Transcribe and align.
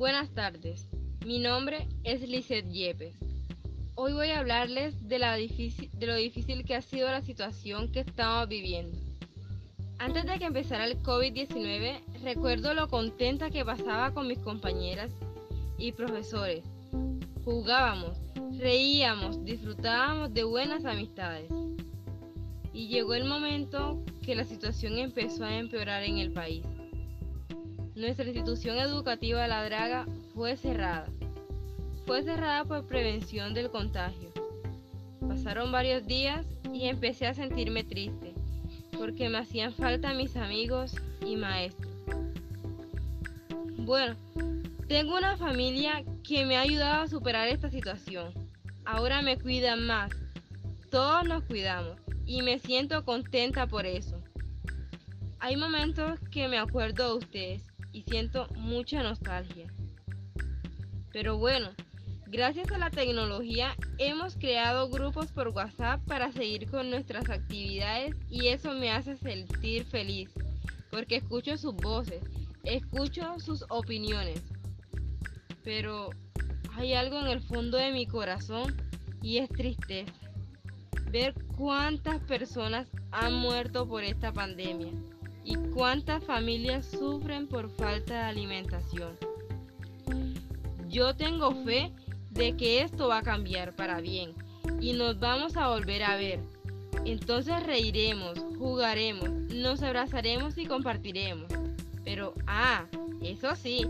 Buenas 0.00 0.30
tardes, 0.30 0.88
mi 1.26 1.40
nombre 1.40 1.86
es 2.04 2.26
Lizeth 2.26 2.70
Yepes. 2.70 3.18
Hoy 3.96 4.14
voy 4.14 4.30
a 4.30 4.38
hablarles 4.38 5.06
de, 5.06 5.18
la 5.18 5.34
difícil, 5.34 5.90
de 5.92 6.06
lo 6.06 6.14
difícil 6.14 6.64
que 6.64 6.74
ha 6.74 6.80
sido 6.80 7.10
la 7.10 7.20
situación 7.20 7.92
que 7.92 8.00
estamos 8.00 8.48
viviendo. 8.48 8.96
Antes 9.98 10.24
de 10.24 10.38
que 10.38 10.46
empezara 10.46 10.86
el 10.86 11.02
COVID-19, 11.02 12.00
recuerdo 12.22 12.72
lo 12.72 12.88
contenta 12.88 13.50
que 13.50 13.62
pasaba 13.62 14.14
con 14.14 14.26
mis 14.26 14.38
compañeras 14.38 15.10
y 15.76 15.92
profesores. 15.92 16.64
Jugábamos, 17.44 18.16
reíamos, 18.58 19.44
disfrutábamos 19.44 20.32
de 20.32 20.44
buenas 20.44 20.86
amistades. 20.86 21.52
Y 22.72 22.88
llegó 22.88 23.12
el 23.12 23.26
momento 23.26 24.02
que 24.22 24.34
la 24.34 24.44
situación 24.44 24.96
empezó 24.96 25.44
a 25.44 25.58
empeorar 25.58 26.04
en 26.04 26.16
el 26.16 26.32
país. 26.32 26.64
Nuestra 27.96 28.24
institución 28.24 28.78
educativa 28.78 29.48
La 29.48 29.64
Draga 29.64 30.06
fue 30.32 30.56
cerrada. 30.56 31.08
Fue 32.06 32.22
cerrada 32.22 32.64
por 32.64 32.86
prevención 32.86 33.52
del 33.52 33.70
contagio. 33.70 34.30
Pasaron 35.26 35.72
varios 35.72 36.06
días 36.06 36.46
y 36.72 36.86
empecé 36.86 37.26
a 37.26 37.34
sentirme 37.34 37.82
triste 37.82 38.32
porque 38.96 39.28
me 39.28 39.38
hacían 39.38 39.72
falta 39.72 40.14
mis 40.14 40.36
amigos 40.36 40.94
y 41.26 41.34
maestros. 41.34 41.90
Bueno, 43.78 44.14
tengo 44.86 45.16
una 45.16 45.36
familia 45.36 46.04
que 46.22 46.44
me 46.44 46.56
ha 46.56 46.60
ayudado 46.60 47.02
a 47.02 47.08
superar 47.08 47.48
esta 47.48 47.70
situación. 47.70 48.32
Ahora 48.84 49.20
me 49.22 49.38
cuidan 49.38 49.86
más. 49.86 50.12
Todos 50.90 51.24
nos 51.24 51.42
cuidamos 51.44 51.98
y 52.24 52.42
me 52.42 52.58
siento 52.58 53.04
contenta 53.04 53.66
por 53.66 53.84
eso. 53.86 54.22
Hay 55.38 55.56
momentos 55.56 56.20
que 56.30 56.46
me 56.46 56.58
acuerdo 56.58 57.12
de 57.12 57.18
ustedes 57.24 57.69
y 57.92 58.02
siento 58.02 58.46
mucha 58.56 59.02
nostalgia. 59.02 59.66
Pero 61.12 61.38
bueno, 61.38 61.70
gracias 62.26 62.70
a 62.70 62.78
la 62.78 62.90
tecnología 62.90 63.74
hemos 63.98 64.36
creado 64.36 64.88
grupos 64.88 65.32
por 65.32 65.48
WhatsApp 65.48 66.00
para 66.06 66.32
seguir 66.32 66.70
con 66.70 66.90
nuestras 66.90 67.28
actividades 67.28 68.14
y 68.28 68.48
eso 68.48 68.72
me 68.74 68.90
hace 68.90 69.16
sentir 69.16 69.84
feliz, 69.84 70.30
porque 70.90 71.16
escucho 71.16 71.56
sus 71.56 71.74
voces, 71.74 72.22
escucho 72.64 73.38
sus 73.40 73.64
opiniones. 73.68 74.42
Pero 75.64 76.10
hay 76.74 76.94
algo 76.94 77.18
en 77.20 77.26
el 77.26 77.42
fondo 77.42 77.76
de 77.76 77.92
mi 77.92 78.06
corazón 78.06 78.74
y 79.22 79.38
es 79.38 79.48
tristeza. 79.48 80.12
Ver 81.10 81.34
cuántas 81.56 82.20
personas 82.20 82.88
han 83.10 83.34
muerto 83.34 83.88
por 83.88 84.04
esta 84.04 84.32
pandemia 84.32 84.92
y 85.50 85.56
cuántas 85.74 86.22
familias 86.24 86.86
sufren 86.86 87.48
por 87.48 87.68
falta 87.70 88.14
de 88.14 88.20
alimentación. 88.20 89.16
Yo 90.88 91.14
tengo 91.16 91.52
fe 91.64 91.92
de 92.30 92.56
que 92.56 92.82
esto 92.82 93.08
va 93.08 93.18
a 93.18 93.22
cambiar 93.22 93.74
para 93.74 94.00
bien 94.00 94.32
y 94.80 94.92
nos 94.92 95.18
vamos 95.18 95.56
a 95.56 95.68
volver 95.68 96.04
a 96.04 96.16
ver. 96.16 96.38
Entonces 97.04 97.62
reiremos, 97.64 98.38
jugaremos, 98.58 99.28
nos 99.28 99.82
abrazaremos 99.82 100.56
y 100.56 100.66
compartiremos. 100.66 101.48
Pero, 102.04 102.34
ah, 102.46 102.86
eso 103.20 103.56
sí, 103.56 103.86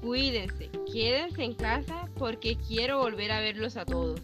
cuídense, 0.00 0.70
quédense 0.92 1.42
en 1.42 1.54
casa 1.54 2.08
porque 2.16 2.56
quiero 2.68 2.98
volver 2.98 3.32
a 3.32 3.40
verlos 3.40 3.76
a 3.76 3.84
todos. 3.84 4.20